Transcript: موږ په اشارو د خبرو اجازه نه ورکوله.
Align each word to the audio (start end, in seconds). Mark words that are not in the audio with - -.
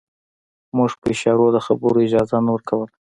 موږ 0.77 0.91
په 1.01 1.07
اشارو 1.13 1.47
د 1.55 1.57
خبرو 1.65 2.03
اجازه 2.05 2.37
نه 2.45 2.51
ورکوله. 2.55 2.85